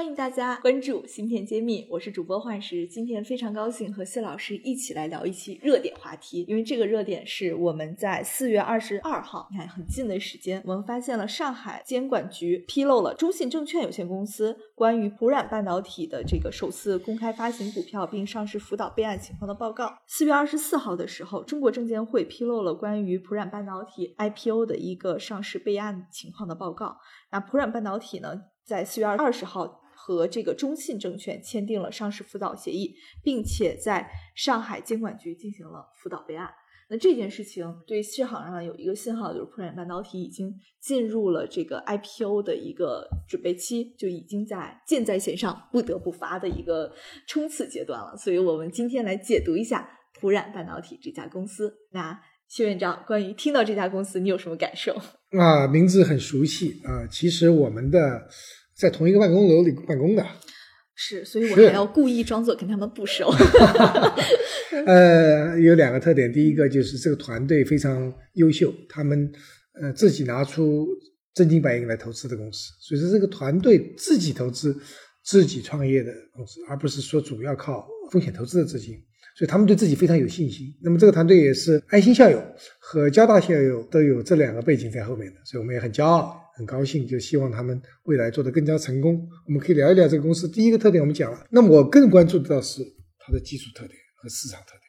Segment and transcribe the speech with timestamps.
[0.00, 2.86] 欢迎大家关注芯片揭秘，我是主播幻石。
[2.86, 19.94] 今天非常高兴和谢老师一起来聊一期热点话题，因为这个热点是我们在四月二十二号，你看很近的时间，我们发现了上海监管局披露了中信证券有限公司关于普冉半导体的这个首次公开发行股票并上市辅导备案情况的报告。
[20.06, 26.96] 四月二十四号的时候，中国证监会披露了关于普冉半导体 IPO 的一个上市备案情况的报告。
[27.30, 28.44] 那普冉半导体呢？
[28.64, 36.48] 在四月二十号和这个中信证券签订了上市辅导协议，并且在上海监管局进行了辅导备案。
[36.88, 46.92] 那这件事情对市场上有一个信号，就是普冉半导体已经进入了这个 IPO 的一个准备期，就已经在箭在弦上，不得不发的一个
[47.28, 48.16] 冲刺阶段了。
[48.16, 49.86] 所以我们今天来解读一下
[50.18, 51.72] 普冉半导体这家公司。
[51.90, 54.96] 那谢院长，关于听到这家公司，你有什么感受？
[55.38, 57.06] 啊，名字很熟悉啊。
[57.06, 58.26] 其实我们的。
[58.80, 60.26] 在同一个办公楼里办公的，
[60.94, 63.30] 是，所以我还要故意装作跟他们不熟。
[64.86, 69.30] 呃，有两个特点，第一个就是这个团队非常优秀，他们
[69.78, 70.88] 呃自己拿出
[71.34, 74.74] 真金白银来投资的公司，所以说这个团队自己投资、
[75.22, 78.96] 自己创业的公司，而不是说主要靠风险投资的资金。
[79.36, 80.66] 所以他们对自己非常有信心。
[80.82, 82.42] 那么这个团队也是爱心校友
[82.78, 89.26] 和交大校友都有这两个背景在后面的，所以我们也很骄傲、很高兴，就希望他们未来做得更加成功。
[89.46, 90.48] 我们可以聊一聊这个公司。
[90.48, 92.82] 第一个特点我们讲了，那么我更关注的是
[93.18, 94.79] 它的技术特点和市场特点。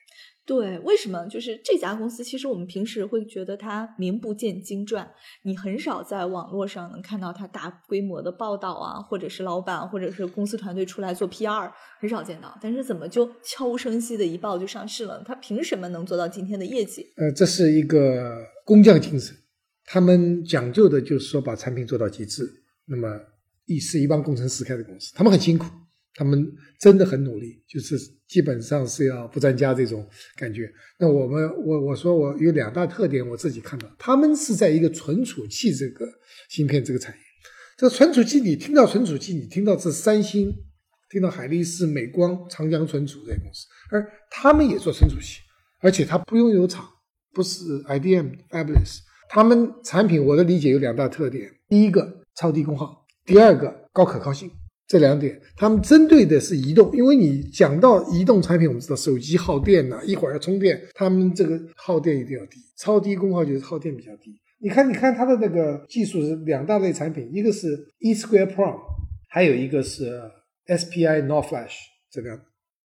[0.43, 2.23] 对，为什么就是这家公司？
[2.23, 5.09] 其实我们平时会觉得它名不见经传，
[5.43, 12.57] 你很少在网络上能看到它大规模的报道啊，或者是老板或者是公司团队出来做 PR，很少见到。
[12.59, 15.23] 但是怎么就悄无声息的一报就上市了？
[15.25, 17.13] 它凭什么能做到今天的业绩？
[17.17, 19.35] 呃，这是一个工匠精神，
[19.85, 22.43] 他们讲究的就是说把产品做到极致。
[22.87, 23.07] 那么，
[23.67, 25.67] 一是一帮工程师开的公司，他们很辛苦。
[26.15, 26.45] 他们
[26.79, 30.71] 真的很努力，就是基本上是要不沾家这种感觉。
[30.99, 36.05] 那我们，我我说我有两大特点，我自己看到，他们是在一个存储器这个
[36.49, 37.21] 芯片这个产业。
[37.77, 40.53] 这个存储器，你听到存储器，你听到是三星，
[41.09, 45.39] 听到海力士、美光、长江存储这些公司，而他们也做存储器，
[45.79, 46.85] 而且它不拥有厂，
[47.33, 48.99] 不是 IDM、Fabless。
[49.29, 54.51] 他们产品我的理解有两大特点：第一个超低功耗，第二个高可靠性。
[54.87, 64.37] 这两点，他们针对的是移动，因为你讲到移动产品，我们知道手机耗电呐，一会儿要充电，他们这个耗电一定要低，超低功耗就是耗电比较低。
[64.59, 68.77] 你看，你看它的那个技术是两大类产品，一个是 E Square Pro，
[69.29, 70.11] 还有一个是
[70.67, 71.75] SPI NOR Flash，
[72.11, 72.37] 这两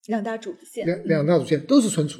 [0.05, 2.19] 两大主线，两两大主线都是存储，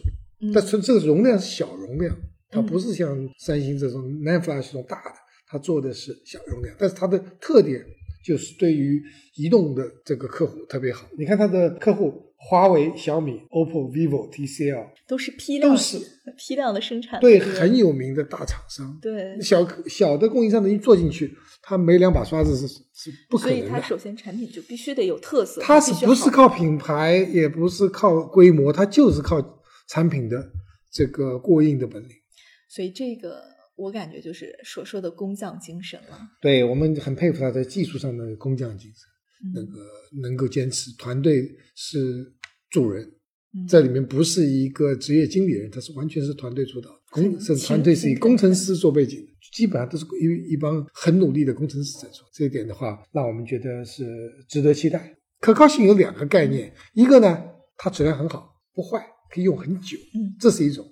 [0.52, 2.18] 但存这个容量是小容量，
[2.50, 5.16] 它不是像三星这种 NAND Flash 这种大的，
[5.47, 7.85] 它做的是小容量，但是它的特点。
[8.25, 9.00] 就是对于
[9.36, 11.08] 移动的这个客户特别好。
[11.16, 16.00] 你看他的客户，华为、小米、OPPO、vivo、TCL 都是批量，都是
[16.35, 18.97] 批量的生产，对很有名的大厂商。
[19.00, 21.31] 对小小的供应商能一做进去，
[21.62, 23.68] 他没两把刷子是是不可能的。
[23.68, 25.62] 所以，他首先产品就必须得有特色。
[25.62, 29.40] 他是不是靠品牌，也不是靠规模，他就是靠
[29.88, 30.52] 产品的
[30.91, 32.09] 这个过硬的本领。
[32.68, 33.54] 所以这个。
[33.75, 36.19] 我感觉就是所说的工匠精神了。
[36.41, 39.80] 对我们很佩服他在技术上的工匠精神，那个
[40.22, 40.91] 能够坚持。
[40.97, 42.34] 团队是
[42.69, 43.12] 主人，
[43.68, 46.90] 这里面不是一个职业经理人，他是完全是团队主导。
[47.12, 52.25] 工是团队是以工程师做背景的，基本上都是一一帮很努力的工程师在做。
[52.34, 54.06] 这一点的话，让我们觉得是
[54.50, 55.16] 值得期待。
[55.40, 57.44] 可靠性有两个概念，一个呢，
[57.78, 60.85] 它质量很好，不坏，可以用很久，嗯，这是一种；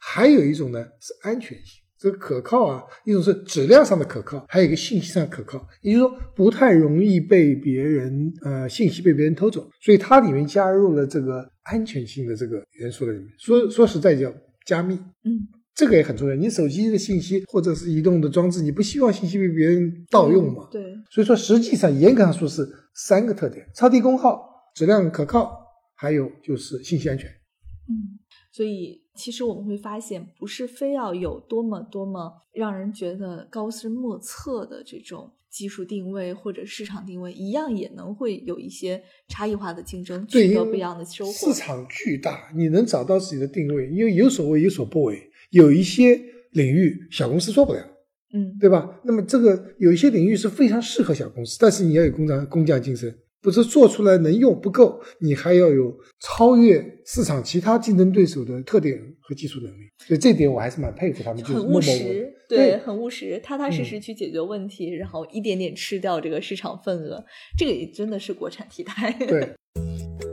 [0.00, 1.82] 还有一种呢是安全性。
[2.00, 13.28] 这个可靠啊，一种是质量上的可靠，还有一个信息上可靠，也就是说不太容易被别人呃信息被别人偷走，所以它里面加入了这个安全性的这个元素在里面。
[13.38, 14.32] 说说实在叫
[14.64, 14.94] 加密，
[15.24, 16.34] 嗯，这个也很重要。
[16.34, 20.68] 你手机的信息或者是移动的装置，你不希望信息被别人盗用嘛？
[20.72, 20.82] 对。
[21.10, 24.40] 所以说实际上严格上说是三个特点：超低功耗、
[24.74, 25.52] 质量可靠，
[25.96, 27.28] 还有就是信息安全。
[27.28, 28.19] 嗯，
[28.50, 29.02] 所以。
[29.16, 41.32] 其实我们会发现，不是非要有多么多么让人觉得高深莫测的这种技术定位或者市场定位，一样也能会有一些差异化的竞争，取得不一样的收获。
[41.32, 45.20] 市场巨大，你能找到自己的定位，因为有所为有所不为。
[45.50, 46.18] 有一些
[46.52, 47.86] 领域小公司做不了，
[48.32, 49.00] 嗯，对吧？
[49.04, 59.88] 那么这个有一些领域是非常适合小公司，但是你要有工匠工匠精神，不是做出来能用不够，你还要有超越市场其他竞争对手的特点和技术能力。
[59.98, 67.24] 所以这点我还是蛮佩服他们，就是很务实，对对，很务实，踏踏实实去解决问题，然后一点点吃掉这个市场份额，
[67.58, 69.16] 这个也真的是国产替代。
[69.26, 69.48] 对。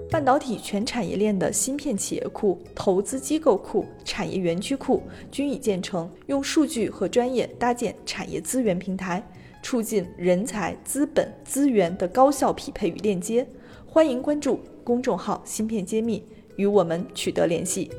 [0.10, 9.22] 半导体全产业链的芯片企业库、投资机构库、产业园区库均已建成，用数据和专业搭建产业资源平台，
[9.68, 13.46] 促进人才、资本、资源的高效匹配与链接。
[13.86, 16.24] 欢迎关注公众号“芯片揭秘”，
[16.56, 17.92] 与我们取得联系。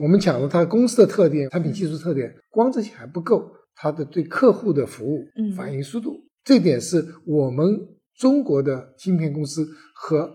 [0.00, 6.12] 我们讲了它公司的特点、产品技术特点，光这些还不够，它的对客户的服务、嗯反应速度，
[6.44, 7.76] 这点是我们
[8.14, 9.66] 中国的芯片公司
[9.96, 10.32] 和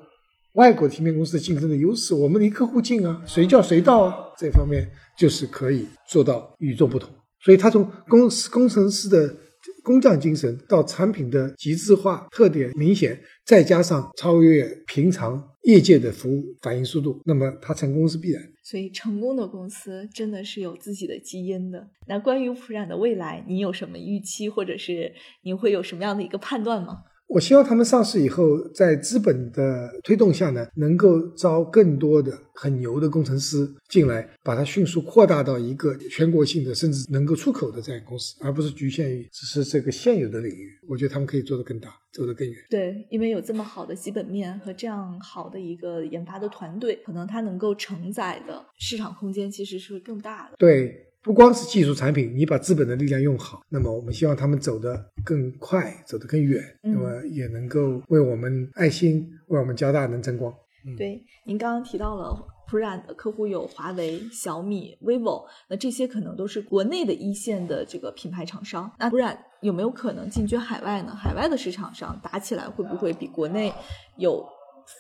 [0.58, 2.16] 外国芯片公司的竞争的优势。
[2.16, 7.10] 我们离客户近啊，随叫随到啊，这方面就是可以做到与众不同。
[7.40, 9.36] 所以，他从公司工程师的
[9.84, 18.42] 工匠精神到产品的极致化特点明显，再加上超越平常业界的服务反应速度，那么它成功是必然。
[18.64, 21.88] 所以，成功的公司真的是有自己的基因的。
[22.08, 25.14] 那关于普冉的未来，你有什么预期，或者是
[25.44, 27.04] 你会有什么样的一个判断吗？
[27.28, 40.70] 我希望他们上市以后，在资本的推动下呢，能够招更多的很牛的工程师进来，把它迅速扩大到一个全国性的，甚至能够出口的这样公司，而不是局限于只是这个现有的领域。
[40.88, 42.58] 我觉得他们可以做得更大，走得更远。
[42.70, 50.56] 对，因为有这么好的基本面和这样好的一个研发的团队，可能它能够承载的市场空间其实是更大的。
[50.58, 60.54] 对，不光是技术产品，你把资本的力量用好，那么我们希望他们走得更快，走得更远，嗯那么也能够为我们爱心，为我们交大能争光。
[60.98, 62.34] 对，您刚刚提到了
[62.70, 68.90] 普冉的客户有华为、小米、vivo，那这些可能都是国内的一线的这个品牌厂商。
[68.98, 71.14] 那普冉有没有可能进军海外呢？
[71.14, 73.74] 海外的市场上打起来会不会比国内
[74.16, 74.48] 有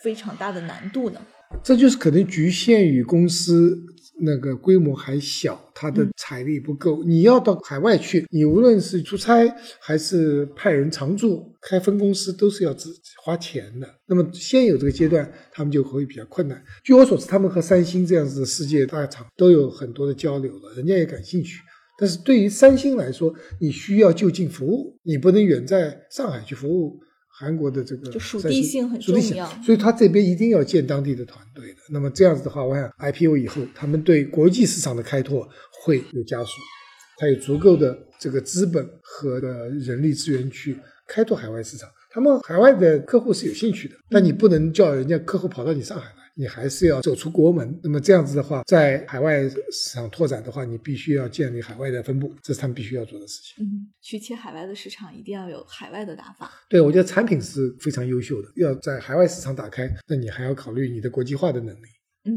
[0.03, 1.21] 非常大的难度呢？
[1.63, 3.77] 这就是可能局限于公司
[4.19, 7.03] 那个规模还小，它的财力不够。
[7.03, 9.47] 你要到海外去，你无论是出差
[9.79, 12.89] 还是派人常驻、开分公司，都是要自
[13.23, 13.87] 花钱的。
[14.07, 16.63] 那么现有这个阶段，他们就会比较困难。
[16.83, 21.61] 据我所知，他们和三星这样子的世界大厂都有很多的交流了，人家也感兴趣。
[21.99, 26.99] 但是对于三星来说，你需要就近服务，你不能远在上海去服务
[27.39, 31.79] 韩国的这个就属地性很重要所以他这边一定要建当地的团队的。
[31.89, 35.47] 那么这样子的话，我想 IPO 以后，他们对国际市场的开拓
[35.83, 36.49] 会有加速，
[37.17, 40.75] 他有足够的这个资本和呃人力资源去
[41.07, 41.87] 开拓海外市场。
[42.09, 47.79] 他们海外的客户是有兴趣的，但你不能叫人家客户跑到你上海来，你还是要走出国门。
[47.83, 53.65] 那么这样子的话，在海外市场拓展的话，你必须要建立海外的分部，这是他们必须要做的事情。
[53.65, 56.51] 嗯，去切海外的市场一定要有海外的打法。
[56.69, 61.87] 对，我觉得产品是非常优秀的，要在海外市场打开，那你还要考虑你的国际化的能力。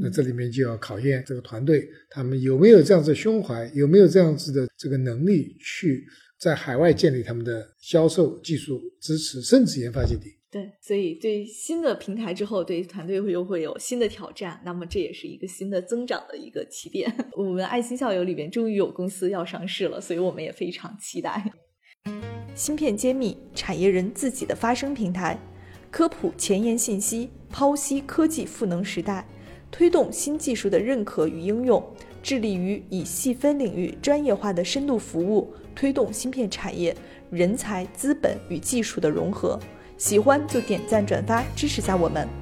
[0.00, 6.06] 那嗯，这里面就要考验这个团队，他们有没有这样子的胸怀，有没有这样子的这个能力，去
[6.38, 10.30] 在海外建立他们的销售、技术支持，甚至研发基地。
[10.52, 17.12] 对，所以对新的平台之后，对团队会又会有新的挑战，那么这也是一个新的增长的一个起点。
[17.38, 21.44] 我们爱心校友里边终于有公司要上市了，所以我们也非常期待。
[22.52, 25.38] 芯片揭秘，产业人自己的发声平台，
[25.88, 29.24] 科普前沿信息，剖析科技赋能时代，
[29.70, 31.80] 推动新技术的认可与应用，
[32.24, 36.92] 致力于以细分领域专业化的深度服务，推动芯片产业
[37.30, 39.56] 人才、资本与技术的融合。
[40.00, 42.39] 喜欢就点赞转发支持下我们。